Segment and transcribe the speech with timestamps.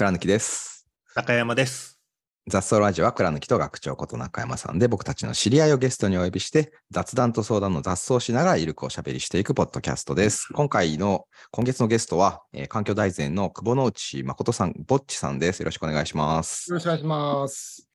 [0.00, 0.86] 倉貫です。
[1.14, 2.00] 中山です。
[2.48, 10.48] 雑草ラジオは倉貫と学長こと中山さんで僕たちの知り合いをゲストにお呼びして雑談と相談の雑草をしながらゆるくおしゃべりしていくポッドキャストです。
[10.54, 15.60] 今回の今月のゲストは、えー環境大全の久保之内誠さん、ぼっちさんです。
[15.60, 16.70] よろしくお願いします。
[16.70, 17.86] よろしくお願いします。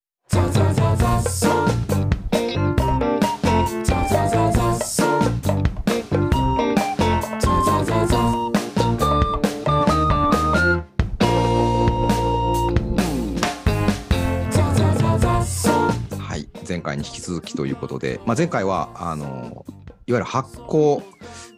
[16.85, 19.65] 回に引き続きということで、まあ、前回は、あの、
[20.07, 21.03] いわゆる発酵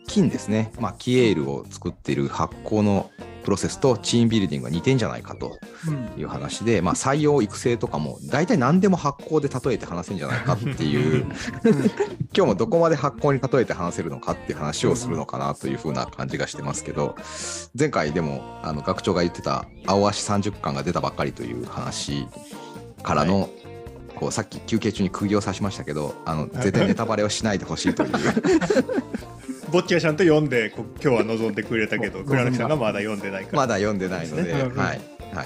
[0.08, 0.72] 菌ですね。
[0.80, 3.12] まあ、キエールを作っている発酵の
[3.44, 6.20] プロセスとチームビルディングが似てんじゃないかとうん。
[6.20, 11.26] いう話で、まあ、採用育成とかも大体何でも発酵で例えて話せるんじゃないかっていう
[12.35, 17.16] 今日もどこまで発酵に例えて話せるのかっていう話をするのかなというふうな感じがしてますけど
[17.77, 22.27] 前回でもあの学長が言ってた青足30巻が出たばっかりという話
[23.04, 23.49] からの、
[24.20, 28.10] こうさっき休憩中に釘を刺しましたけどあの絶対ネタバレをしないでほしいという
[29.71, 33.57] ぼっちがちゃんと読んでこ今日は望んでくれたけどお 倉貫さんがまだ読んでないから。
[33.57, 34.71] まだ読んでないので、ねはい。
[34.71, 35.01] はい、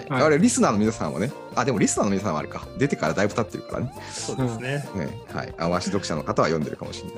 [0.09, 3.93] はいあれリスナーの皆さんはね、あ、でもリスナーの皆さんはあれか、出てからだいぶ経ってるからね。
[4.13, 4.85] そうですね。
[4.95, 5.53] ねはい。
[5.57, 7.17] あわし読者の方は読んでるかもしれない。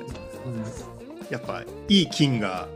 [1.29, 2.67] やっぱいい菌が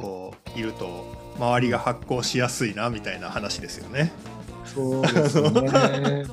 [0.00, 1.06] こういると
[1.38, 4.12] 周りが発酵しやすいなみたいな話ですよね。
[4.74, 6.24] そうですね。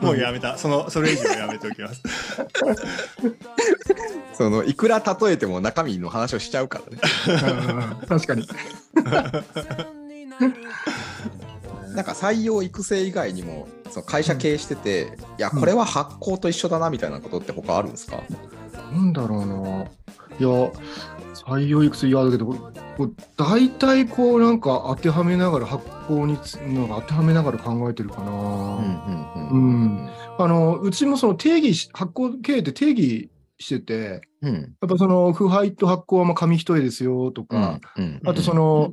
[0.00, 0.56] もうやめた。
[0.56, 2.02] そのそれ以上やめておきます。
[4.34, 6.96] そのいくら例えても中身の話をしちゃうからね。
[8.00, 8.46] うん確かに。
[11.94, 18.22] なんか採用育成以外にも、その会社経営してて、いや、これは発酵と一緒だなみたいなことって他あるんですか、
[18.92, 19.84] なんだろうな。
[20.38, 20.70] いや、
[21.46, 28.30] 採用育成、いや、だけど、こう大体こう、なんか当てはめながら発行につ、なんか当てはめながら考えてるかな。
[28.30, 28.36] うん
[29.50, 34.48] うんうんあの、うちもその定義し、発行経営って定義してて、うん。
[34.48, 38.92] うんやっぱその腐敗と発行はまあ紙一重ですよとうんか、うんあとその、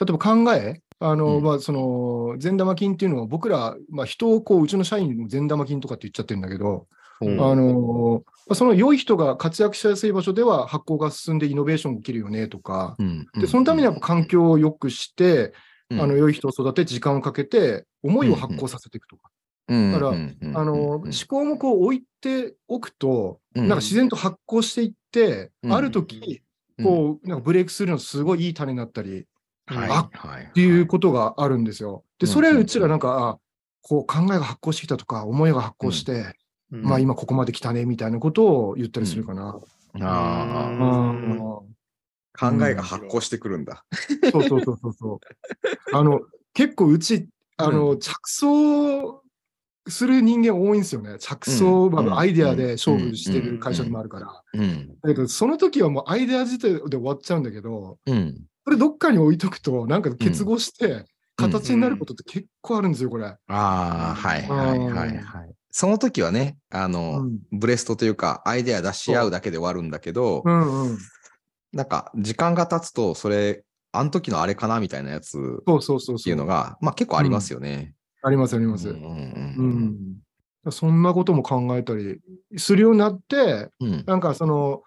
[0.00, 6.86] 例えば考え、あの、うんまあ、その、善玉菌っていうのは僕ら、まあ、人をこう、うちの社員にも善玉菌とかって言っちゃってるんだけど、
[7.20, 7.40] うん。
[7.40, 15.52] あの、まあその良い人が活躍しやすい場所では発酵が進んでイノベーションが起きるよねとか、うんで、そのためには環境を良くして、
[15.90, 16.00] うん。
[16.00, 19.30] あの、良い人を育て、時間をかけて、思いを発酵させていくとか。
[19.68, 20.10] うんだから
[20.60, 20.78] あの、うん。
[20.78, 23.68] 思考もこう置いておくと、うん。
[23.68, 25.72] なんか自然と発酵していって、うん。
[25.72, 26.42] ある時、
[26.82, 29.26] こう、なんかブレイクするのすごいいい種になったり、
[29.66, 32.04] はいあはいっていうことがあるんですよ。
[32.18, 33.38] で、うんそれうちらなんか、あ
[33.82, 36.34] こう考えが発酵してきたとか、思いが発酵して、
[36.70, 39.58] まあ今ここまで来たねみたいなことを言ったりするかな。
[39.94, 41.38] あうんあうん
[42.38, 43.84] 考えが発酵してくるんだ。
[44.30, 45.18] そうそうそうそうそう。
[45.92, 46.20] あの、
[46.54, 49.22] 結構うち、あの、着想
[49.88, 51.16] する人間多いんですよね。
[51.18, 54.42] 着想、うんまあアイデアで勝負してる会社でもあるから。
[54.54, 54.96] うん。
[55.02, 58.36] だけど、その時はもうアイデア自体で終わっちゃうんだけど、うん。
[58.64, 61.04] それどっかに置いとくと、なんか結合して、うん
[61.38, 63.26] 形になることって結構あるんですよ、これ。
[63.26, 65.54] ああ、はいはいはいはい。
[65.70, 70.98] その時はね、あの、うんブレストというか、アイデア出し合うだけで終わるんだけど、うんうん。
[71.72, 76.18] なんか、時間が経つと、それ、あの時のあれかなみたいなやつっそうそうそうそう。
[76.18, 77.94] ていうのが、まあ結構ありますよね。
[78.22, 78.88] ありますあります。
[78.88, 79.96] うんうんうん
[80.70, 82.20] そんなことも考えたり
[82.56, 84.82] するようになって、うんうんなんかその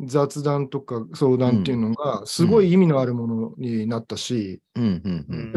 [0.00, 4.60] 雑談とか相談っていうのがすごい意味のあるものになったし、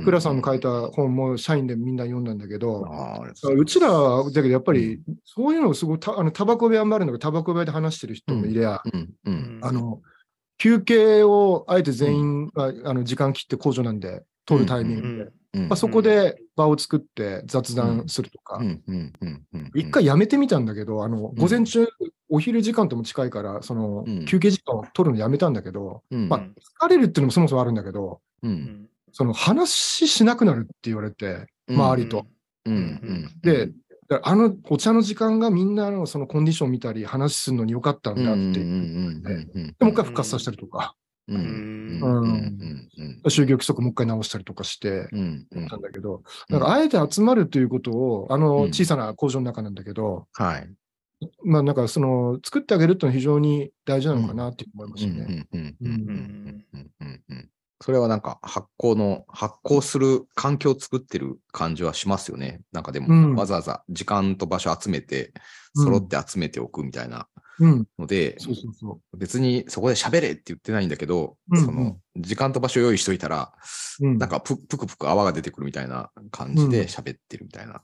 [0.04, 10.02] 倉さんの書いた本も社員でみんな読んだんだけど、ああうちらはだけどやっぱりそういうのをすごいたあのタバコ部屋もあるんだけど、タバコ部屋で話してる人もいりゃ、うんうんあの
[10.58, 21.88] 休憩をあえて全員が、あの時間切って控除なんで取るタイミングで、うんまあ、そこで場を作って雑談するとか、うんうんうんうん一回やめてみたんだけど、あの、午前中、
[22.32, 26.30] お昼時間とも近いから、そのうん、休憩時間を取るのやめたんだけど、うん。
[26.30, 28.88] まあ、疲れるっていうのもそもそもあるんだけど、うん。
[29.12, 32.26] その話しなくなるって言われて、周りと。
[32.66, 32.74] うん。
[32.74, 33.70] うんで、
[34.24, 40.96] あのお茶の時間がみんなのそのコンディション見たり話するのに良かったんだって、うんうんでうんもう一回復活させたりとか、
[41.28, 41.38] うん。
[41.38, 42.02] うん。
[42.02, 42.90] うん。
[42.98, 45.68] うん就業規則もう一回直したりとかして、うんうん。
[45.68, 48.68] たんだけど、だからあえて集まるということを、あのうん。
[48.70, 50.70] 小さな工場の中なんだけど、はい。
[51.44, 55.48] まあなんかその作ってあげるっていうのは非常に大事なのかなって思いましたね。
[55.52, 57.50] うんうんうんうんうんうんうん
[57.84, 62.62] それはなんか発行の、発行する環境を作ってる感じはしますよね。
[62.72, 65.34] なんかでうんも、わざわざ時間と場所集めて、
[65.76, 67.28] うん揃って集めておくみたいな
[67.60, 67.88] うん。
[67.98, 68.38] ので、
[69.18, 73.54] 別にそこで喋れって言ってないんだけど、うんうんその時間と場所用意しといたら、
[74.02, 74.08] う。
[74.08, 74.18] うん。
[74.18, 77.82] なんかぷぷくぷく泡が出てくるみたいな感じうんで喋ってるみたいな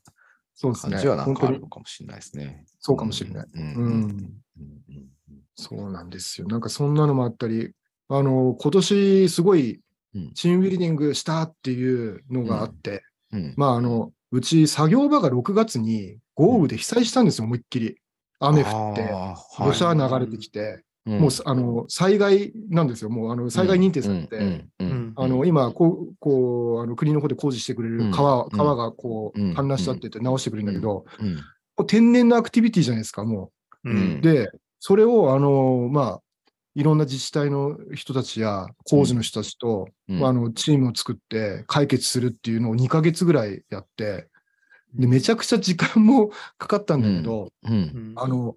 [0.60, 0.94] そうですね。
[0.94, 2.66] 感じはなんかあるのかもしれないですね。
[2.80, 3.48] そうかもしれない。
[3.54, 4.34] うん。
[5.56, 6.48] そうなんですよ。
[6.48, 7.74] なんかそんなのもあったり、
[8.10, 9.82] あの、今年すごい
[10.16, 17.98] うんチームビルディングしたっていうのがあって、うんまああの、うち作業場が6月に豪雨で被災したんですよ、思いっきり。
[18.40, 19.10] 雨降って、
[19.60, 21.20] 土砂はい流れてきて、うん。
[21.20, 24.66] もうあの災害なんですよ、もうあの災害認定されて、
[25.46, 28.50] 今こうこうあの、国の方で工事してくれうんる川,、うん。
[28.50, 31.06] 川がこううん氾濫したって言って直してくれるんだけど、
[31.86, 33.52] 天然のアクティビティじゃないですか、も
[33.84, 33.90] う。
[33.90, 34.18] うん。
[34.20, 34.22] う。
[34.22, 36.22] で、それをあの、まあ、
[36.76, 40.20] いろんな自治体の人たちや工事の人たちと、うん。
[40.20, 44.28] まあ、あのチームを作って解決するっていうのを2ヶ月ぐらいやって、
[44.94, 47.72] でめちゃくちゃ時間もかかったんだけど、うん。
[47.74, 48.14] うん。
[48.16, 48.56] あの、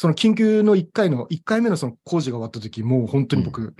[0.00, 3.74] その緊急の1回の、1回目のその工事が終わった時、もう本当に僕、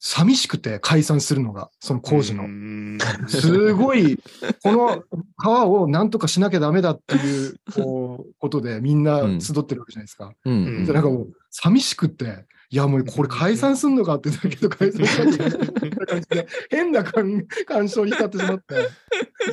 [0.00, 2.42] 寂しくて解散するのが、その工事の。
[2.42, 4.18] うんすごい、
[4.64, 5.04] この
[5.36, 10.34] 川をなんとかしなきゃダメだっていうこうことでみんな集ってるわけじゃないですか。
[10.44, 18.74] うんでなんかもう寂しくて、いやもうこれ解散すんのかってだけど解散したっていう感じで、 変な感感傷に浸ってしまって。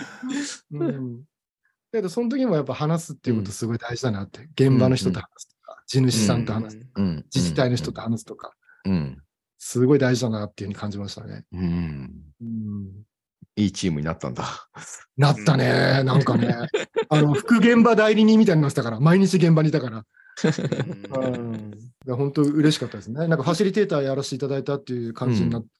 [0.74, 1.18] うん。
[1.20, 1.26] だ
[1.92, 5.57] けどその時もやっぱ話すっていうことすごい大事だなって、現場の人と話す
[5.88, 8.54] 地主さんと話す、うん自治体の人と話すとか、
[8.86, 9.18] うん
[9.60, 11.44] すごい大事だなっていうふうに感じましたね。
[11.52, 12.12] うん
[12.42, 12.92] うん
[13.56, 14.46] いいチームになったんだ。
[15.18, 16.56] なったね、なんかね。
[17.10, 20.06] あの、副現場代理人みたいになってたから、毎日現場にいたから。
[21.20, 21.72] うん。
[22.06, 23.28] いや本当嬉しかったですね。
[23.28, 25.77] なんかファシリテーターやらせていただいたっていう感じになって、うん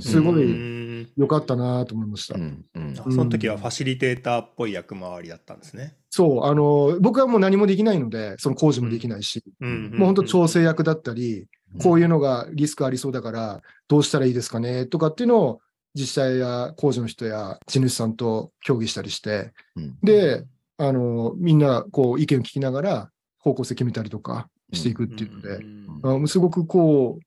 [0.00, 1.08] すごいうん。
[1.16, 2.34] よかったなと思いました。
[2.36, 2.64] うん。
[2.74, 2.94] うん。
[2.98, 5.96] あその時はファシリテーターっぽい役回りだったんですね。
[6.10, 9.90] そう、あの、僕はもう何もできないので、その工事もできないし、うん。
[9.90, 11.46] もう本当調整役だったり、
[11.82, 15.60] こういうのがリスクありそうだから、どうしたらいいですかねとかっていうのを、
[15.94, 19.98] 自治体や工事の人や地主さんと協議したりして、うん。
[20.02, 20.44] で、
[20.76, 25.56] あの、みんなこう意見を聞きながら方向性決めたりとかしていくっていうので、
[26.04, 26.24] うん。
[26.24, 27.22] あすごくこう、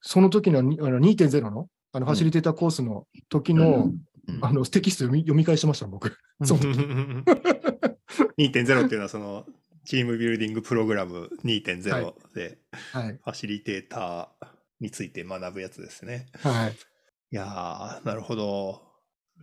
[0.00, 3.98] その時のにあの2.0のあのファシリテーターコースの時の,、うん
[4.42, 6.16] あのテキスト読み読み返しました、僕。
[6.42, 6.58] そう
[8.38, 9.46] 2.0っていうのはその
[9.84, 12.58] チームビルディングプログラム2.0で
[12.92, 13.12] はい。
[13.12, 14.46] ファシリテーター
[14.80, 16.26] について学ぶやつですね。
[16.40, 16.72] はい。
[16.72, 18.82] いやー、なるほど。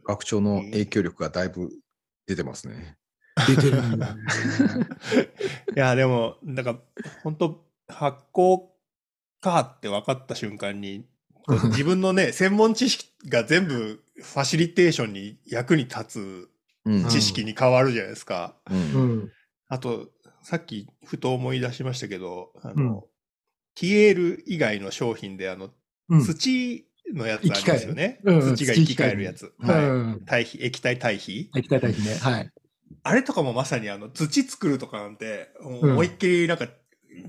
[0.06, 1.70] 学長の影響力がだいぶ
[2.26, 2.98] 出てますね。
[3.48, 4.22] 出てるんだね。
[5.76, 6.80] いや、でも、なんか、
[7.24, 8.76] 本当発行
[9.40, 11.06] かって分かった瞬間に、
[11.48, 16.20] 自分のね、 専門知識が全部ファシリテーションに役に立
[16.86, 18.56] うんつ知識に変わるじゃないですか。
[18.70, 19.32] ううんん。
[19.68, 20.10] あと、
[20.44, 23.08] さっきふと思い出しましたけど、あうんの、
[23.76, 25.72] ティエール以外の商品で、あの、
[26.10, 26.24] うん。
[26.24, 28.20] 土のやつありますよね。
[28.24, 29.54] 土が生き返るやつ。
[29.60, 29.86] うはい。
[29.86, 30.22] ん。
[30.26, 31.50] 堆肥、液体堆肥。
[31.56, 32.16] 液体堆肥ね。
[32.16, 32.52] はい。
[33.04, 36.68] あれとかもまさにあの土作るとかなんて、思いっきりなんか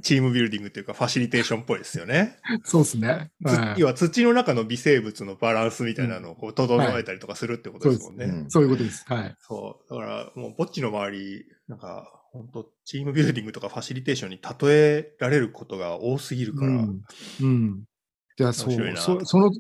[0.03, 2.39] チームビルディングっていうかファシリテーションっぽいですよね。
[2.65, 3.31] そうですね。
[3.45, 8.45] つはい要は土の中の微生物のバランスみたいなのをこう整えたりとかするってことですもんね。
[8.49, 9.05] そういうことです。
[9.07, 9.37] はい。
[9.39, 9.95] そう。
[9.95, 16.73] だからもうぼっちの周り、なんか本当チームビルディングとかファシリテーションに例えられることが多すぎるから。
[16.73, 17.03] うん。
[17.41, 17.85] うん。
[18.39, 18.69] いや、そう。
[18.69, 19.51] 面白いなそその、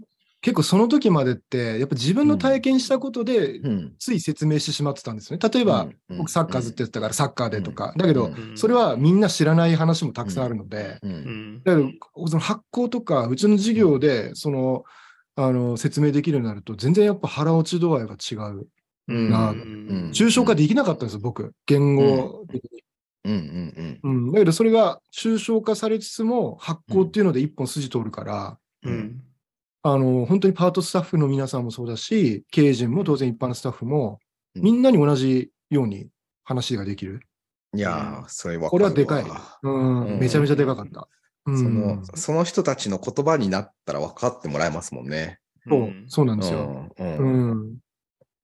[0.42, 5.38] 結構その時までって、やっぱ自分の体験したことで、うんつい説明してしまってたんですね。
[5.38, 7.94] 例えば、うん僕サッカーずっとやってたからサッカーでとか。
[7.96, 10.99] だけど、うんそれはみんな知らない話もたくさんあるので。
[11.64, 11.88] だけど、
[12.26, 14.84] その発行とか、うちの授業で、その、
[15.37, 18.66] あの、説明できるようになると、全然やっぱ腹落ち度合いが違う。
[19.08, 21.52] うんなうん抽象化できなかったんですよ、僕。
[21.66, 22.82] 言語的に。
[23.25, 24.32] うんうんうん。
[24.32, 29.22] だけど、それが抽象化されつつも、発行っていうので一本筋通るから、うん。
[29.85, 34.21] あの、本当にパートスタッフの皆さんもそうだし、経営陣も当然一般のスタッフも、
[34.55, 34.62] うん。
[34.62, 36.09] みんなに同じように
[36.45, 37.21] 話ができる。
[37.75, 39.25] いやー、それはこれはでかい。
[39.62, 40.19] うん、うん。
[40.21, 41.09] めちゃめちゃでかかった。
[41.47, 45.41] うん、そのその人たちの言葉になったら分かってもらえますもんね。
[45.69, 46.89] そう、そうなんですよ。
[46.97, 47.17] うん。
[47.17, 47.77] うん。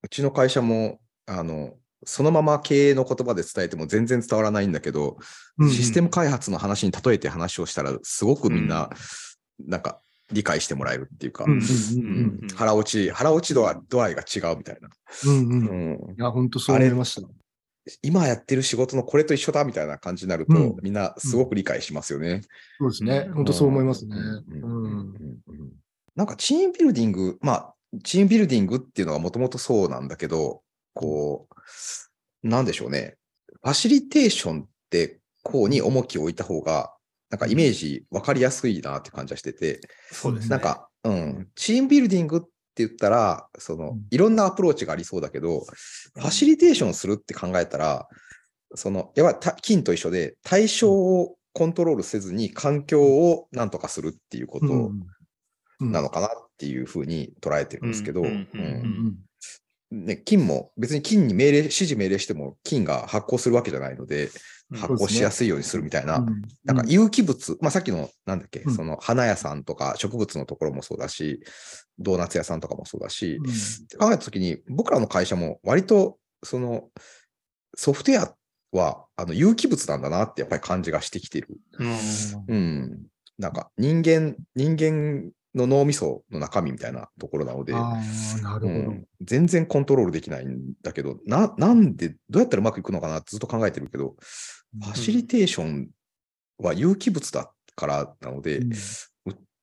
[0.03, 5.19] うちの会社も、あの、そのまま経営の言葉で伝えても全然伝わらないんだけど、
[5.59, 5.71] うん。
[5.71, 8.91] システム開発の話に例えて話をしたら、すごくみんな、
[9.61, 10.01] なんか
[10.33, 14.89] 理解してもらえるっていうか、うんうんうん腹落ち、腹落ち度は度合いが違うみたいな。
[15.27, 15.93] うんうんうん。
[16.09, 17.29] うんいや、本当そう思いました。
[18.03, 22.43] 今やってる仕事のこれと一緒だみたいな感じになると、うんみんなすごく理解しますよね。
[22.79, 23.31] そうですね。
[23.33, 24.17] 本当そう思いますね。
[24.17, 25.15] うんうん。
[25.47, 25.73] うん
[26.19, 31.47] なんかチームビルディング、まあ、チームビルディングっていうのがもともとそうなんだけど、こ
[32.43, 33.17] う、なんでしょうね。
[33.63, 36.93] ファシリテーションって、こうに重きを置いた方が、
[37.31, 39.81] なんかイメージ分かりやすいなって感じはしてて、
[40.11, 40.51] そうですね。
[40.51, 45.65] なんか、うん、チームビルディングって言ったら、そのうん、いろんなアプローチがありそうだけど、
[46.15, 48.09] ファシリテーションするって考えたら、
[48.75, 58.67] その、やっぱり金と一緒で、対象をコントロールせずに環境をなんとかするっていうことうんなのかなっていうふうに捉えてるんですけど、うんううんうん
[59.09, 59.17] ん
[59.91, 64.31] ね、金も別に金に命令、指示命令しても金が発行するわけじゃないので、
[64.75, 68.75] 発行しやすいようにするみたいな、うんなんか有機物、まあさっきのなんだっけ、うん。
[68.75, 71.41] その花屋さんとか植物のところもそうだし、
[71.99, 76.91] ドーナツ屋さんとかもそうだし、って考えたときに僕らの会社も割とその
[77.75, 78.37] ソフトウェア
[78.73, 81.49] はあの有機物なんだなってやっぱり感じがしてきてる。
[81.79, 81.97] うん。
[82.47, 83.07] うん。
[83.39, 87.73] なんか人間、人間の脳みその中身みたいなところなので。
[87.73, 94.17] うん、全然コントロールできないんだけど、な、なんで、どうやったらうまくいくのかなってずっと考えてるけど、
[94.81, 95.89] ファシリテーション
[96.59, 98.77] は有機物だからなので、うんう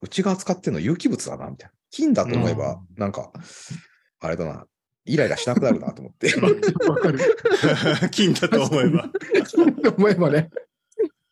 [0.02, 1.72] うちが扱ってるのは有機物だな、みたいな。
[1.90, 3.32] 金だと思えばう、なんか、
[4.20, 4.66] あれだな、
[5.04, 6.34] イライラしなくなるなと思って。
[6.88, 7.18] わかる。
[8.10, 9.10] 金だと思えば。
[9.96, 10.50] 思えばね。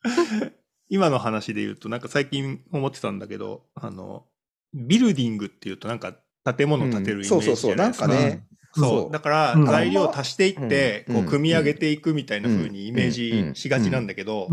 [0.89, 4.27] 今の話で言うと、なんか最近思ってたんだけど、あの、
[4.75, 7.57] ビルディングっていうとなんか建物建てるイメージじゃないですか。
[7.57, 9.13] そうそうそう、なんかね、そう。
[9.13, 9.67] だからうん。
[9.67, 11.15] 材料を足していって、うん。
[11.17, 14.49] こう組み上げていくみたいな風にイメージしがちなんだけど。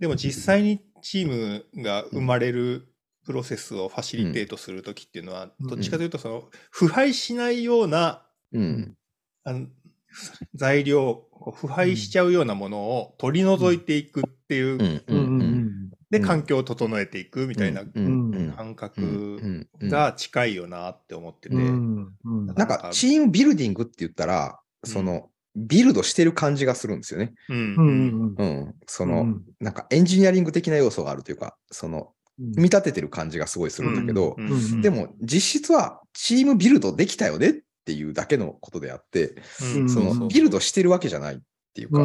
[0.00, 2.88] でも実際にチームが生まれる
[3.24, 8.94] プロセスをファシリテートするときっていうのは、うんどっちかというとその腐敗しないようなうん、
[9.44, 9.66] あの
[10.54, 16.22] 材料、腐敗しちゃうようなものを取り除いていくっていう、で、うん。
[16.22, 17.82] 環境を整えていくみたいな
[18.56, 18.74] 感うん。
[18.74, 19.88] 覚うん。
[19.88, 27.34] が近いよなって思ってて、なんか、チームビルディングって言ったら、その、ビルドしてる感じがするんですよね。
[27.48, 28.34] うん。
[28.38, 28.74] うん。
[28.86, 29.42] その、うん。
[29.60, 32.52] なんかエンジニアリング的な要素があるというか、その、うん。
[32.52, 34.36] 組み立ててる感じがすごいするんだけど、
[34.80, 37.54] でも実質はチームビルドできたよねっ
[37.84, 39.34] ていうだけのことであって、
[39.76, 39.88] うん。
[39.90, 40.18] そうん。
[40.20, 41.38] のビルドしてるわけじゃないっ
[41.74, 41.98] ていうか、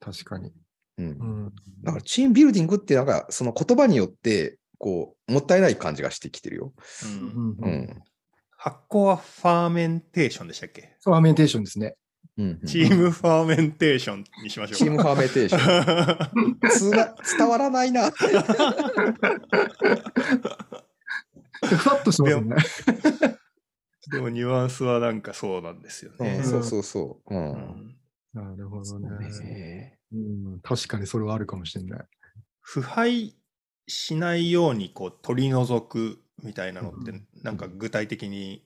[0.00, 0.52] 確かに。
[0.98, 1.10] うんう
[1.48, 1.52] ん
[1.84, 6.72] だからチームビルディングってなんかその言葉によってこうもったいない感じがしてきてるよ。
[7.04, 8.02] うんううんん
[8.60, 10.96] 発酵は fermentation でしたっけ？
[11.04, 11.94] fermentation ですね。
[12.36, 14.76] うんチームファーメンテーションにしましょうか。
[14.78, 18.10] チームファーメンテーション伝わらないな。
[18.10, 18.24] ふ
[21.88, 22.56] わっとしてますよね。
[24.10, 26.42] でもニュアンスはなんかそうなんですよね。
[26.44, 27.34] そうそうそう。
[27.34, 27.36] う。
[27.36, 27.96] うんん
[28.32, 29.97] なるほどね。
[30.12, 32.00] ねうん確かにそれはあるかもしれない。
[32.60, 33.34] 腐敗
[33.86, 38.62] しないようにこう取り除くみたいなのって、うんなんか具体的に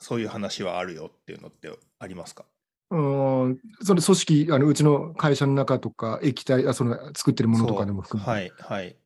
[0.00, 2.44] そういう話はあるよっていうのってありますか？
[2.90, 8.30] うん、その組織、あのうちの会社の中とか、液体、あその作ってるものとかでも含めて。
[8.30, 8.96] はいはい。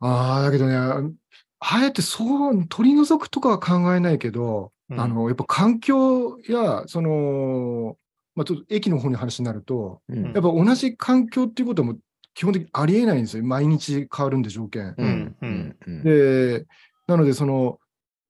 [0.00, 0.76] ああ、だけどね、
[1.58, 7.96] あえてそう、取り除くとかは考えないけど、うんあの、やっぱ環境や、その、
[8.34, 10.24] まあ、ちょっと駅の方に話になると、うん。
[10.24, 12.00] やっぱ同じ環境っていうことはもう
[12.34, 13.44] 基本的にありえないんですよ。
[13.44, 14.94] 毎日変わるんで、条件。
[14.96, 15.36] うん。
[15.40, 15.76] うん。
[15.86, 16.02] うん。
[16.02, 16.66] で、
[17.06, 17.78] なので、その、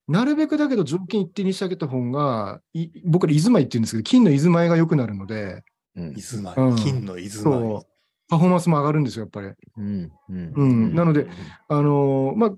[0.06, 5.62] なるべくだけど条件一定にしてあげた方が、い僕ら伊豆米って言うんですけど、金の伊豆米が良くなるので、
[5.96, 6.12] うん。
[6.12, 6.76] 伊豆米、うん。
[6.76, 7.80] 金の伊豆そ米う。
[8.28, 9.49] パフォーマンスも上がるんですよ、やっぱり。
[9.78, 10.12] うん。
[10.28, 10.52] うん。
[10.54, 10.94] うん。
[10.94, 11.26] なので、
[11.68, 12.50] あのーまあ、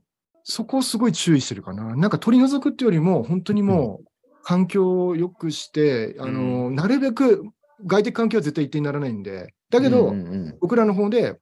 [0.42, 1.96] そこをすごい注意してるかな。
[1.96, 4.05] なんか取り除くっていうよりも、本当にもう、
[4.46, 7.42] 環境を良くして、あのーなるべく
[7.84, 11.36] 外的環境は絶対一定にならないんで、だけど、うんうん僕らの方で、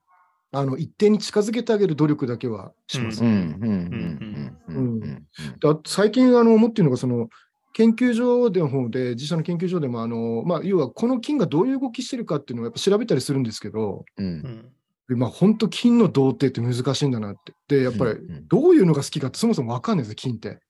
[0.52, 3.22] あの、一定に近づけてあげる努力だけはします。
[3.22, 5.26] うんうんうんうんうんうん
[5.60, 7.28] だ最近あの思っているのが、その、
[7.74, 14.72] 研究所での方で、自社の研究所でも、あの、まあ、要はこの菌がどういう動きしてるかっていうのをやっぱ調べたりするんですけど、うんうん
[15.10, 17.52] でまあ、本当菌の童貞って難しいんだなって。
[17.68, 20.60] で、やっぱり、うんどういうのが好きかってそもそもわかんないですよ、菌って。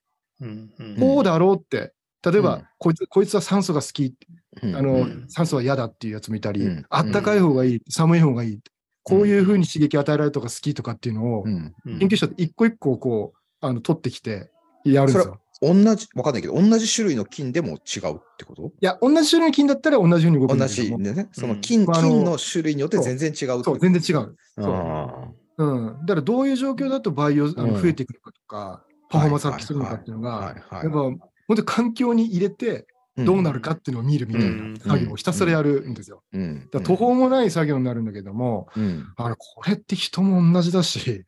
[0.40, 1.92] うんうんこうだろうって。
[2.24, 2.64] 例えば、うん。
[2.78, 4.14] こいつ、こいつは酸素が好き、
[4.62, 4.76] うん。
[4.76, 5.24] あの、うん。
[5.28, 6.84] 酸素は嫌だっていうやつもいたり、うん。
[6.88, 8.60] あったかい方がいい、寒い方がいい。
[9.02, 14.50] こういうふうに刺激与えられるとか好きとかっていうのを、研究者って一個一個こう、あの、取ってきて
[14.84, 15.40] やるんですよ。
[15.62, 18.66] 同じ、わかんないけど、同じ種類の菌でも違うってこと？
[18.66, 20.98] いや、同じ種類の菌だったら同じように動くん同だけども。
[20.98, 21.28] じでね。
[21.32, 23.78] そのうん菌、菌の種類によって全然違うそ、こと？
[23.78, 24.36] 全然違う。
[24.58, 25.28] あ
[25.58, 25.90] う。
[25.90, 25.98] ん。
[26.00, 27.72] だからどういう状況だと培養、あうん。
[27.74, 30.84] の増えていくのかとか、パフォーマンス発揮するのかっていうのが、いはい。
[30.84, 32.86] やっぱ、本当に環境に入れて
[33.16, 36.22] どうなるかっていうのを見るみたいな作業をひたすらやるんですよ。
[36.32, 36.68] うん。
[36.70, 39.12] だ途方もない作業になるんだけども、うん。
[39.16, 41.24] あの、これって人も同じだし、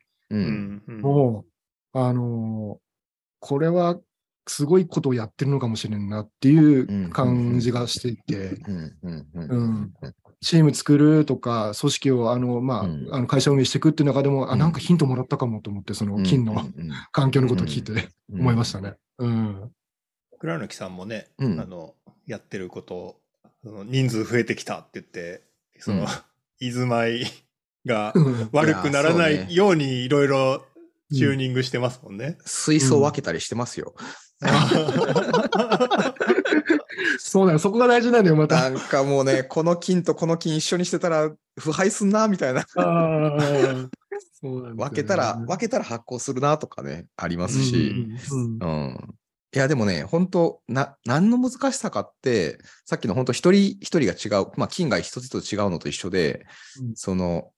[1.01, 1.45] も
[1.93, 2.87] う、あのー
[3.39, 3.99] これは
[4.47, 8.57] すごいことをやってるのかもしれんなっていう感じがしていて、
[10.41, 13.07] チーム作るとか、組織をあの、まあ、うん。
[13.11, 16.55] あの会社運営していくっていう中でも、あ、なんかヒントもらったかもと思って、その金の
[17.11, 18.41] 環境のことを聞いてうん。
[18.41, 18.95] 思いましたね。
[19.19, 19.71] うん。
[20.39, 21.93] 倉貫さんもね、うんあの、
[22.25, 23.19] やってることを、
[23.63, 25.43] その人数増えてきたって言って、
[25.79, 26.07] その、うん
[26.59, 27.23] 居住まい
[27.85, 30.65] がうん悪くならないようにいろいろ
[31.13, 32.37] チューニングしてますもんね。
[32.45, 33.93] 水槽分けたりしてますよ。
[37.19, 38.69] そうだよ、そこが大事なんだよ、また。
[38.69, 42.65] なんかもうね、この金とこの金一緒にしてたら腐敗すんな、みたいな。
[44.41, 48.15] 分けたら、分けたら発酵するなとかね、ありますし。
[48.31, 49.15] うんうん。
[49.55, 56.45] いや、でもね、本当な、何の難しさかって、さっきの本当一人一人が違う、まあ、金が一つ一つ違うのと一緒で、
[56.81, 56.95] うん。
[56.95, 57.51] その、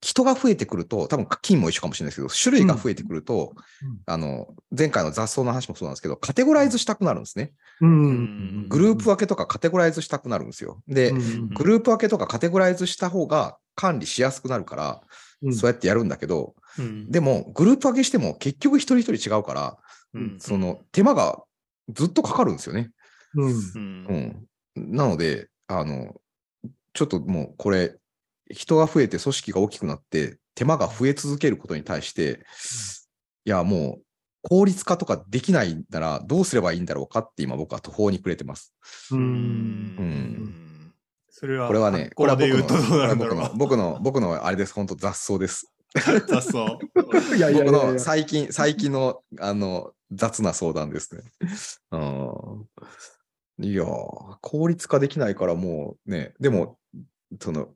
[0.00, 3.98] 人が増えてくると、多分金も一緒かもしれないですけど、種類が増えてくると、うん。
[4.06, 7.52] あの、前回の雑草の話もそうなんですけど、カテゴライズしたくなるんですね。
[7.80, 8.68] うん。
[8.68, 10.82] グループ分けとかカテゴライズしたくなるんですよ。
[10.86, 11.48] で、うん。
[11.48, 15.00] グループ分けとかカテゴライズした方が管理しやすくなるから、
[15.42, 15.54] うん。
[15.54, 17.10] そうやってやるんだけど、うん。
[17.10, 19.78] でも、グループ分けしても結局一人一人違うから、
[20.14, 21.42] うんその手間が
[21.88, 22.90] ずっとかかるんですよね。
[23.34, 24.46] うんうん
[24.76, 24.94] うん。
[24.96, 26.14] なので、あの、
[26.92, 27.96] ちょっともうこれ、
[28.50, 32.44] 人が増えて組織が大きくなって、手間が増え続けることに対して、
[33.44, 34.02] いや、もう、
[34.42, 38.74] 効率化とかできないならどうすればいいんだろうかって今僕は途方に暮れてます。
[39.10, 40.92] ううんん
[41.28, 43.16] それは、これはね、これは僕の。
[43.16, 45.72] 僕の、僕の、僕のあれです、本当雑草です。
[46.28, 46.58] 雑草。
[47.36, 47.98] いやいやい僕のやいや。
[47.98, 51.22] 最近、最近の、あの、雑な相談ですね。
[51.92, 52.68] うん。
[53.58, 56.78] いやー、効率化できないからもうね、でも、
[57.40, 57.68] その、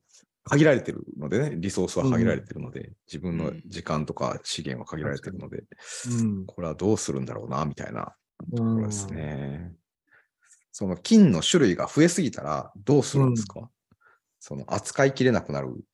[0.44, 5.64] 限られてるのでね、リソースは限られてるので、自分の時間とか資源は限られてるので、
[6.20, 8.14] うんこれはどうするんだろうな、みたいな
[8.50, 9.74] ところですうんね。
[10.72, 13.70] その金の種類が増えすぎたらどうするんですか、
[14.38, 15.84] その扱いきれなくなる。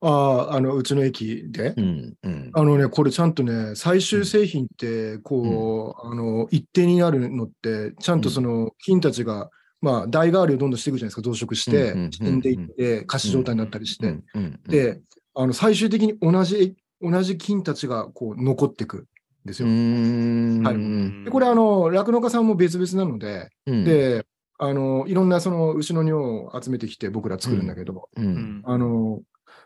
[0.00, 1.74] ああ、あの、うちの駅で。
[1.76, 2.50] うん、うん。
[2.54, 14.06] あのね、これちゃんとね、最終製品って、こう、あの、一定になるのって、ちゃんとその、金たちが、まあ、代替わりをどんどんしていくじゃないですか、増殖してうんうん、死んでいって、可視状態になったりして。
[14.06, 15.00] うん、うん、で、
[15.34, 19.04] あの、最終的に同じ、同じ金たちが、こう、残っていくん
[19.46, 19.72] ですうよ。
[19.72, 20.74] ん、はい。
[20.76, 24.24] うんで、これ、あの、酪農家さんも別々なので、うん、で、
[24.60, 28.28] あの、いろんなその牛の尿を集めてきて僕ら作るんだけど、う、うん
[28.60, 28.62] ん。
[28.64, 29.20] あの、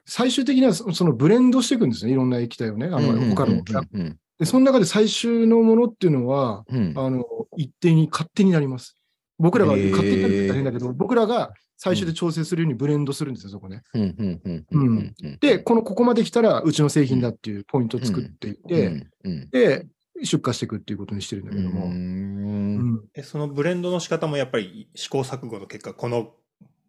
[0.05, 3.63] 最終的にはそそのブレンドしていくんですね、いろんな液体をね、あの、他の。
[3.93, 7.25] うん、で、その中で最終のものっていうのは、うん、あの、
[7.57, 8.97] 一定に勝手になります。
[9.39, 13.83] 僕らが勝手になるって大変だけど、僕らが最終で調整するようにブレンドするんですよ、そこね。
[13.95, 19.87] うん、うん、うん、うん、うん、で、このここまで来たらうちの製品だっていうポイントを作っていて、うん、で、
[20.23, 23.23] 出荷していくっていうことにしてるんだけども。
[23.25, 26.35] そのブレンドの仕方もやっぱり試行錯誤の結果、この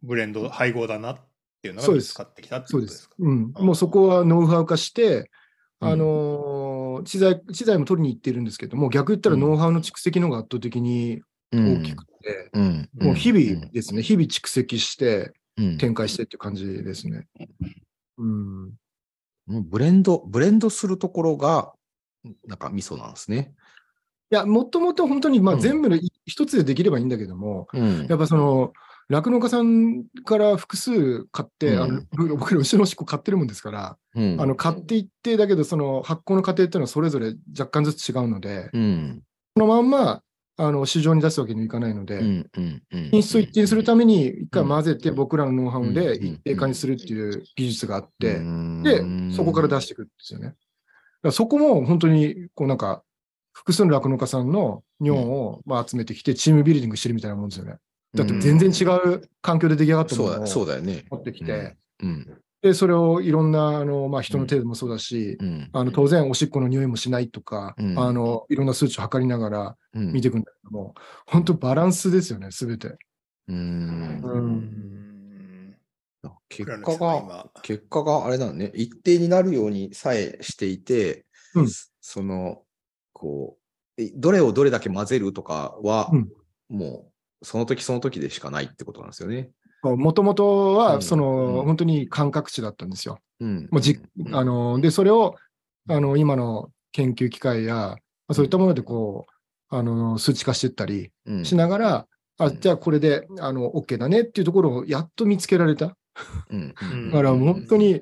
[0.04, 1.18] ブレンド配合だなっ
[1.64, 3.54] ていうのが見つかってきたってそうですことです。
[3.54, 3.60] か。
[3.60, 3.66] うん。
[3.66, 5.32] もうそこはノウハウ化して、
[5.80, 5.90] うん。
[5.90, 9.42] あのー知財、知財も取りに行ってるんですけども、逆言ったらうん。
[9.42, 17.28] ノウハウの蓄積の方が圧倒的に大きくて、うん、もう日々ですね、日々蓄積してうん、展開してっていう感じですね。
[18.18, 18.72] うん。
[19.48, 21.74] ブレンド、ブレンドするところが、
[22.48, 23.54] なんか味噌なんですね。
[24.32, 25.62] いや、もともと本当に、まあうん。
[25.62, 28.08] 全部のい一つでできればいいんだけども、うん。
[28.08, 28.74] やっぱその、
[29.10, 31.82] 酪農家さんから複数買って、うん。
[31.82, 34.42] あの僕僕ら後ろのしっこ買ってるもんですから、うん。
[34.42, 39.22] あの買っていって、だけどその発酵の過程っていうのはそれぞれ若干ずつ違うので、うん、
[39.56, 40.22] そのまんま
[40.56, 42.22] あの市場に出すわけにはいかないので。
[43.12, 45.16] 品質を一定にするために一回混ぜてうん。
[45.16, 48.40] 僕らのノウハウでうん一定化にするっていう技術があって、
[48.84, 50.48] でで、そこから出していくんですよね。
[50.48, 50.58] だか
[51.24, 53.04] らそこも本当にこうなんか
[53.54, 57.78] 複数の酪農家さんの尿をまあ集めてきてチームビルディングしてるみたいなもんですよね。
[58.16, 60.96] だって全然違う環境で出来上がったもそうだ、のを。
[61.12, 68.00] 持ってきて、うん、で、それをいろんなあの、まあ、人の程度もそうだし、うん、あの当然おしっこの匂いもしないとか、うん。
[68.00, 70.96] あのいろんな数値を測りながらうん、見ていくんだけども、
[71.28, 72.98] 本当バランスですよね、すべて。
[73.48, 74.22] うん。
[74.24, 74.52] ううん。
[74.58, 75.76] ん
[76.50, 77.46] 結果が、今。
[77.62, 81.68] 結果があれなのね、一定になるようにさえしていて、うん。
[82.02, 82.64] その、
[83.12, 83.58] こ
[83.98, 86.30] う、えどれをどれだけ混ぜるとかは、うん。
[86.70, 87.13] もう、
[87.44, 89.52] その時その時でしかないってことなんですよね。
[89.84, 90.76] もともとうん。
[90.78, 91.66] はその、うん。
[91.66, 93.20] 本当に感覚値だったんですよ。
[93.42, 93.68] うん。
[93.70, 94.36] もうじうん。
[94.36, 95.36] あので、それを
[95.90, 97.98] あの今の研究機械や、ま
[98.30, 99.26] あそういったものでこ
[99.70, 101.46] う、あの数値化していったりうん。
[101.46, 102.60] しながら、あうん。
[102.60, 105.98] じゃあこれであの OK だねっていうところをやっと見つけられた。
[106.50, 106.74] うん。
[106.82, 107.12] うん。
[107.12, 108.02] だから本当に、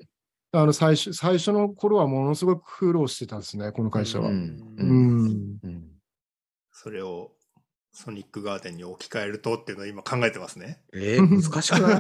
[0.54, 4.30] あの最初最初の頃はものすごく苦労してたんですね、この会社は。
[4.30, 4.76] ううんん。
[4.78, 5.60] うん。
[5.64, 5.84] うん。
[6.72, 7.32] それを
[7.94, 10.82] ソニックガーデンに置き換えるとっていうのを今考えてますね。
[10.94, 11.98] えー、難しくな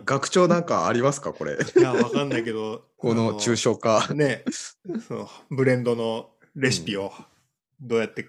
[0.00, 0.02] い？
[0.06, 1.54] 学長なんかありますかこれ？
[1.54, 4.12] いや、わかんないけど、この抽象化。
[4.14, 4.44] ね、
[5.06, 7.12] そのブレンドのレシピを
[7.80, 8.28] どうやって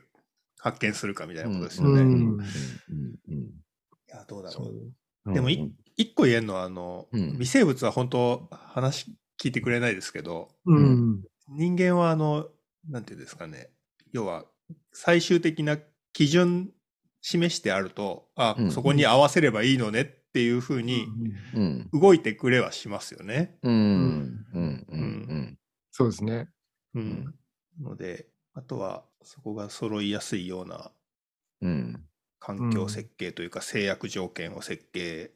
[0.57, 2.01] 発見するかみたいなことですよね。
[2.01, 2.39] いうん。
[2.39, 3.51] うん。
[4.07, 5.31] や、どうだろそう。
[5.31, 5.33] う。
[5.33, 7.37] でもい一個言えるのは、あの、うん。
[7.37, 11.23] 微生物は本当話聞いてくれないですけど、うん。
[11.47, 12.49] 人間はあの、
[12.89, 13.69] なんていうんですかね、
[14.11, 14.45] 要は
[14.93, 15.77] 最終的な
[16.15, 16.71] 基準
[17.21, 21.07] 示してあると、あ、うんそこに合わせればいいのねっていうふうに
[21.53, 21.91] うん。
[21.91, 23.57] 動いてくれはしますよね。
[23.63, 23.73] うん。
[24.53, 24.85] うん。
[24.89, 24.99] うん。
[24.99, 25.59] うん。
[25.91, 26.49] そうですね。
[26.93, 27.35] うん。
[27.81, 30.91] ので、あとはそこが揃いやすいような
[31.61, 32.05] うん。
[32.39, 35.31] 環境設計というか制約条件を設計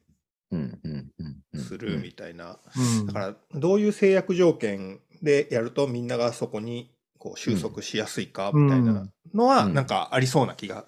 [0.52, 0.80] うん。
[0.84, 1.12] うん。
[1.54, 1.70] うん。
[1.70, 2.60] するみたいな。
[2.76, 10.86] うんだから、どういう制約条件でやるとみんながそこにこう収束しやすいかみたいなのはうんなんかありそうな気が。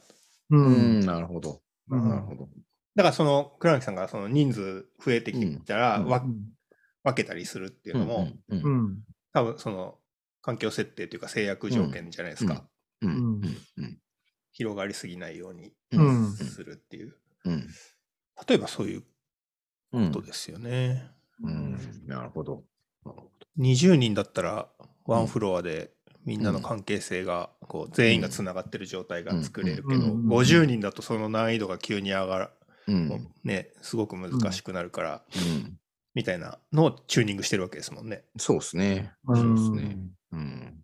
[0.50, 0.58] う。
[0.58, 1.06] うんん。
[1.06, 1.62] なるほど。
[1.90, 2.48] うんなるほど。
[2.96, 6.24] だからその倉木さんがその人数増えてきたらうんわ
[7.04, 8.60] 分けたりするっていうのもうん。
[8.60, 8.84] ううん。
[8.94, 8.98] ん。
[9.34, 9.98] 多分その
[10.42, 12.64] 環境設定というか制約条件じゃないですか。
[13.02, 13.42] うん。
[13.78, 14.00] うん。
[14.54, 17.14] 広がりすぎないようにうんするっていう。
[17.46, 17.68] うん。
[18.48, 19.04] 例えばそういう
[19.94, 21.12] うんことですよね。
[21.44, 21.78] うん。
[22.08, 22.64] なるほど。
[23.60, 24.70] 20人だったら
[25.06, 25.92] ワンフロアで
[26.26, 32.50] みんなの関係性がこう全員がつながってる状態が作れるけど、うん50人だとその難易度が急に上がる、
[32.88, 33.28] うん。
[33.44, 35.78] ね、すごく難しくなるから、うん。
[36.14, 38.24] みたいなのをチューニングしてるわけですもんね。
[38.38, 39.14] そうですね。
[39.28, 39.82] うそうですね。
[39.82, 40.84] んうん。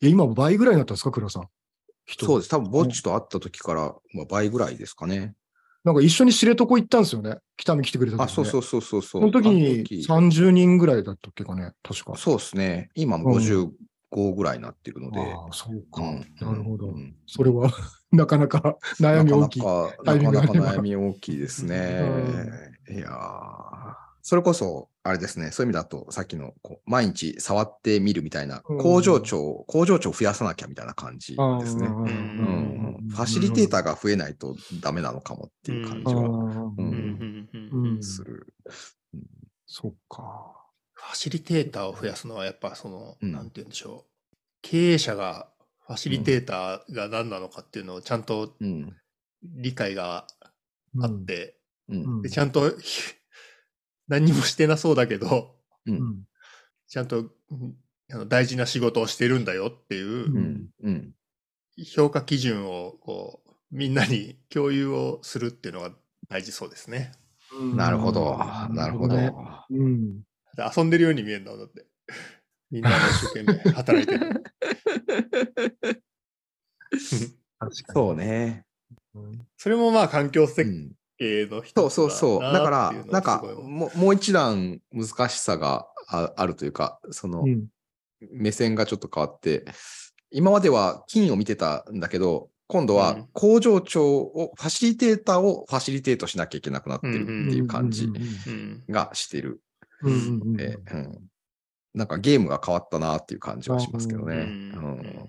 [0.00, 1.48] いや今倍ぐらいになったんですか、倉さん。
[2.04, 2.48] 人そうです。
[2.48, 5.34] 多分、ぼっちと会った時から、まあ、倍ぐらいですかね。
[5.84, 7.38] なんか一緒に知床行ったんですよね。
[7.56, 8.24] 北見来てくれた時、ね。
[8.24, 9.20] あ、そうそうそうそうそう。
[9.22, 9.66] その時に
[10.08, 12.16] あの時30人ぐらいだったっけかね、確か。
[12.16, 12.90] そうですね。
[12.94, 13.40] 今も
[14.12, 15.20] 55ぐらいになってるので。
[15.20, 16.02] ああ、そうか。
[16.02, 16.88] うんなるほど。
[16.88, 17.70] うんそれは
[18.12, 19.62] なかなか悩み大きい。
[19.62, 22.02] なかなか悩み大きいですね。
[22.90, 23.72] いやー
[24.24, 31.88] それこそ、あれですね、そういう意味だと、さっきのこう毎日触ってみるみたいな、うん工場長、工場長を増やさなきゃみたいな感じですね。
[31.88, 36.22] ファシリテーターが増えないとダメなのかもっていう感じは
[36.78, 36.82] う
[37.98, 38.54] んする。
[39.66, 40.61] そっか。
[41.02, 44.36] ファシリテーターを増やすのはやっぱその、うんなんて言うんでしょう。
[44.62, 45.48] 経営者が
[45.86, 48.96] ファシリテーターが何なのかっていうのをちゃんとうん。
[49.42, 50.28] 理解が
[51.00, 51.56] あって、
[51.88, 52.02] うん。
[52.02, 52.72] うんでちゃんと
[54.06, 55.94] 何にもしてなそうだけど、うん。
[55.94, 56.24] うん
[56.86, 57.18] ちゃんと
[57.50, 57.76] うん
[58.12, 60.72] あの大事な仕事をしてるんだよっていう。
[61.94, 65.90] 評価基準をこうみんなに共有をするっていうのが
[66.28, 67.12] 大事そうですね。
[67.58, 68.38] うんなるほど。
[68.70, 69.16] なるほど。
[69.16, 69.32] ね
[69.70, 70.22] うん。
[70.58, 71.86] 遊んでるように見えるんだだって。
[72.70, 74.44] みんなが一生懸命働いてる。
[77.92, 78.64] そうね。
[79.14, 79.38] に。
[79.56, 82.40] それもまあ環境設うん計の一そうつそうそう。
[82.40, 87.66] なだからなんかもう、もう一段難しさがああるというか、その、うん
[88.30, 89.64] 目線がちょっと変わって、
[90.30, 99.60] 今までは金を見てたんだけど、今度うんは工場長を、ファシリテーターをファシリテートしなきゃいけなくなってるっていう感じうんがしてる。
[100.02, 101.18] うんうんうんえーうん。
[101.94, 104.34] なんかゲームが変わったなっていう感じはしますけどね。
[104.34, 105.28] うんうん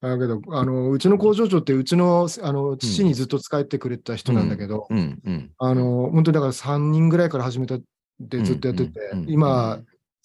[0.00, 5.20] だけど、あの、うちの工場長って、うちの、あの、父にずっと使ってくれた人なんだけど、うん。
[5.24, 5.50] うん。
[5.58, 7.78] あの、本当にだから3人ぐらいから始めた
[8.20, 9.80] でずっとやってて、今、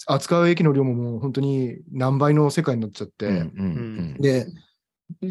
[0.08, 3.38] 扱う駅の量ももう本当に何倍の世界になっちゃって、うん。
[3.38, 3.64] う
[4.18, 4.22] ん。
[4.22, 4.48] で、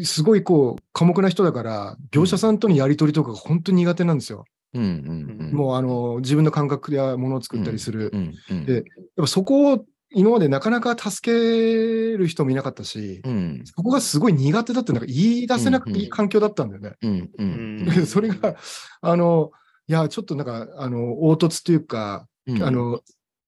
[0.03, 4.45] すごいこう、寡黙な人だから、業者さんとのやり取りとかが本当に苦手なんですよ。
[4.73, 5.53] うんうんうん。
[5.53, 8.11] もう、あの、自分の感覚やものを作ったりする。
[8.13, 8.83] うんうんでやっ
[9.17, 13.61] ぱそこを今までなかなか助ける人もいなかったし、うん。
[13.63, 16.95] そこがすごい苦手だってなんか言い出せなくていい環境だったんだよね。
[17.01, 17.87] うんううん。
[18.05, 18.55] それが、
[19.01, 19.51] あの、
[19.87, 22.63] いや、ちょっとなんか、あの、凹凸というか、うん。
[22.63, 23.01] あの、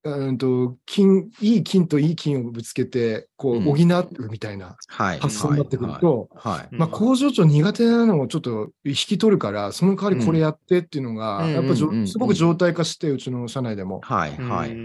[0.06, 5.20] うんと、金、いい金といい金をぶつけて、こう、補うみたいなはい。
[5.20, 6.30] 発想になってくると、
[6.72, 11.54] まあ、工場長苦手なのをちょっと引き取るから、その代わりこれやってっていうのが、うん。
[11.54, 11.86] やっぱす
[12.18, 14.02] ごく状態化して、うちの社内でも。
[14.02, 14.32] はい。
[14.32, 14.76] はい。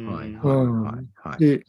[1.17, 1.41] はい。
[1.41, 1.65] で、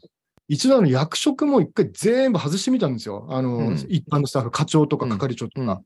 [0.48, 3.28] 一度あの役職も一回全部外してみたんですよ。
[3.30, 3.74] あの、うん。
[3.90, 5.82] 一般のスタッフ、課長とか係長とか。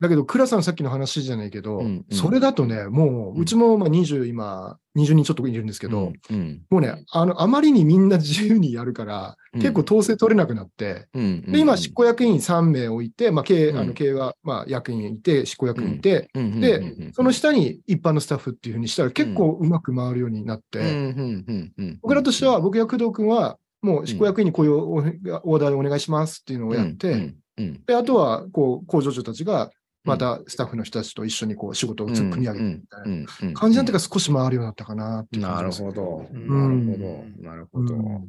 [0.00, 2.04] だけど、倉さんさっきの話じゃないけど、うんうん。
[2.10, 9.60] それだとね、もう、うちもまあ20、今、20人ちょっといるんですけど、うんもうね、あの、あまりにみんな 自由にやるから、うん。
[9.60, 13.78] 結構統制取れなくなって、うんで、今、執行役員3名置いて、まあ、経営、うん。
[13.78, 16.44] あの経営は、まあ、役員いて、執行役員いて、うん。
[16.44, 17.12] うんでうんうん。
[17.12, 21.98] その下に一般のスタッフっていうふうにしたら、結構うまく回るようになって、うんうんうんうん。
[22.02, 27.82] 僕らとしては、僕や工藤君は、もう執行役員にこういうおオーダーでお願いしますっていうのをやって、うんうん。
[27.86, 29.70] で、あとは、こう、工場長たちが、
[30.04, 33.10] またスタッフの人たちと一緒にこう仕事を組み上げてみたい
[33.50, 36.26] な感じなんていうか少し回るようになったかなっていうなるほど。
[36.32, 37.48] うんなるほど。
[37.50, 37.94] なるほど。
[37.94, 38.28] うん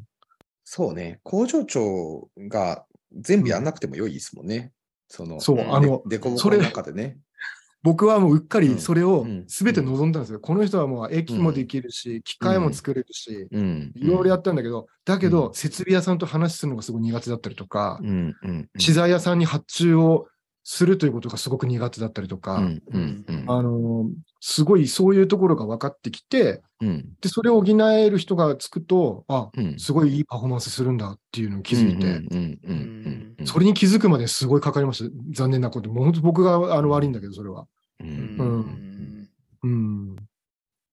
[0.67, 1.19] そうね。
[1.21, 2.85] 工場長が
[3.15, 4.71] 全部やんなくても良いですもんね。
[5.07, 7.19] その、そう、あの、でこぼそれこの中でね。
[7.83, 10.39] 僕はもううっかうんりそれをうん全て望んだんですよ。
[10.39, 13.91] この人はもう駅もできるし、機械も作れるし、うん。
[13.95, 18.01] いろいろやったんだけど、だけうど、設備屋さんと話するのがすごい苦手だったりとか。
[18.79, 20.25] 資材屋さんに発注を
[20.67, 22.83] するということがすごく苦手だったりとか、うん。
[22.91, 23.25] うん。
[23.27, 23.43] うん。
[23.47, 24.09] あの、
[24.41, 27.13] すごいそういうところが分かってきて、うん。
[27.21, 29.79] で、それを補える人がつくと、あ、うん。
[29.79, 32.07] すごいいいパフォーマンスするんだっていうのを気づいて。
[33.45, 35.11] それに気づくまですごいかかりました。
[35.33, 35.91] 残念なこと。
[35.91, 37.67] もう本当僕があの悪いんだけど、それは。
[37.99, 38.03] う。
[38.03, 39.29] うんん
[39.61, 40.15] うん。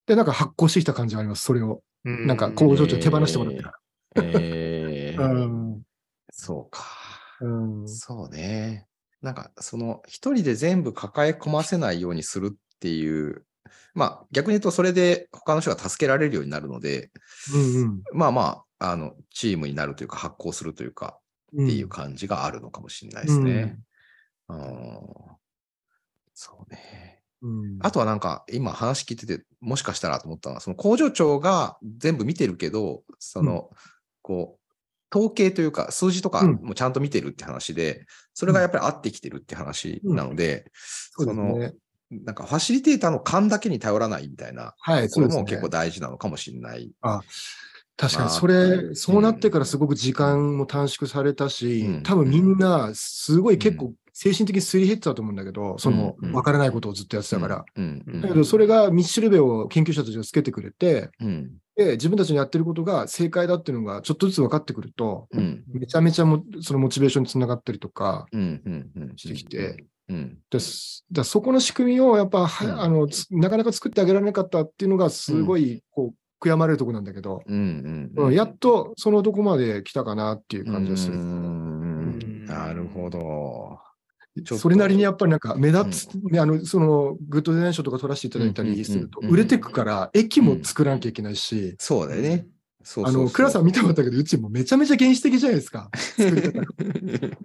[0.07, 1.81] で、なんか発行してきた感じがあります、それを。
[2.05, 4.23] うんなんか工場長手放してもらったから。
[4.23, 5.83] えーうん。
[6.31, 6.85] そうか。
[7.41, 7.89] うん。
[7.89, 8.87] そうね。
[9.23, 13.45] なんか、その、一人で全部抱え込ませないようにするっていう、
[13.95, 17.11] まあ、逆に言うと、それで他の人が助けられるようになるので、
[17.55, 21.19] うんまあまあ、あの、チームになるというか、発行するというか、
[21.55, 21.67] うん。
[21.67, 23.79] っていう感じがあるのかもしれないですね。
[24.49, 25.01] うん。
[26.35, 27.23] そうね。
[27.43, 27.79] うん。
[27.81, 33.71] あとはなんか、今話聞いてて、もしかしたらと思ったのは、その工場長が全部見てるけど、その、
[34.23, 34.62] こう、
[35.15, 40.71] 統計というか、数字とかうんもちゃんと見てるって話で、それがやっぱり合ってきてるって話なので、
[41.17, 41.75] その、ね。
[42.11, 45.21] なんかファシリテーターの勘だけに頼らないみたいな、はい、こそ。
[45.21, 46.91] れも結構大事なのかもしれない。
[47.97, 57.65] 確かに、まあそれ、そうなってからすごく時間も短縮されたし、うん多分みんな、すごい結構精神的にすり減ってたと思うんだけど、そのうん、わからないことをずっとやってたから。
[57.77, 61.51] だけど、それがミッシュルベを研究者たちがつけてくれて、うん。
[61.77, 65.65] で、自分たちのやってることが正解だっていうのがちょっとずつ分かってくると、うん。
[65.69, 68.27] めちゃめちゃもそのモチベーションにつながったりとか。
[69.17, 70.39] してきて、うん。
[70.51, 78.11] ですだそこの仕組みをやっぱ、はうんあのつなかなか作ってあげられなかったっていうのがすごいこう悔やまれるところなんだけど、うん。
[78.17, 78.27] うん。
[78.27, 81.15] うんやっとそのとこまで来たかなっていう感じがする。
[81.15, 83.79] うーんなるほど。
[84.45, 89.35] それなりにやっぱりなんか目立つ、あのそのグッドデザイン賞とか取らせていただいたりすると、うんうんうん。
[89.35, 92.47] 売れてくから、駅も作らなきゃいけないし、そうだよね。
[92.85, 93.23] そうそうそう。
[93.23, 95.91] あの、倉さん見てもらったけど、うちもめちゃめちゃ原始的じゃないですか。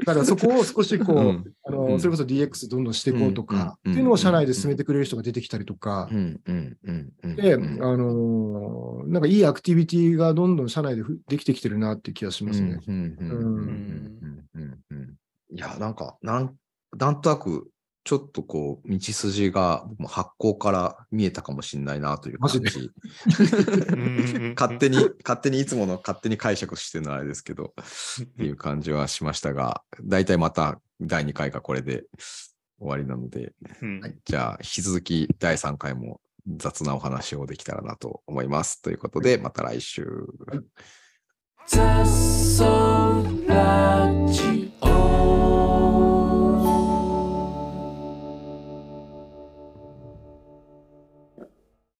[0.06, 1.54] だからそこを少しこう、うん。
[1.63, 2.00] あの、うん。
[2.00, 6.10] それこそ DX どんどんしていこうとか、うんっていうのを社内で進めてくれる人が出てきたりとか。
[6.12, 12.80] う、んうんうんうんで、あうんのーなんかいいアクティビティがどんどん社内でふできてきてるなって気がしますね。
[12.88, 15.15] うんうんうんうんうんうんうん。
[15.52, 16.56] いや、なんか、なん、
[16.97, 17.69] なんとなく、
[18.03, 22.91] ちょっとこう、道筋が発行から見えたかもしれないなという感じ。
[24.55, 27.73] 勝手に、勝手にいつもの勝手に解釈してるのはあれですけど、
[28.21, 32.05] っていう感じはしましたが、大体また第2回がこれで
[32.79, 33.53] 終わりなので、
[34.01, 36.21] はい、じゃあ引き続き第3回も
[36.55, 38.81] 雑なお話をできたらなと思います。
[38.81, 40.07] ということで、また来週。
[41.67, 42.63] 雑草
[43.47, 45.87] ラジオ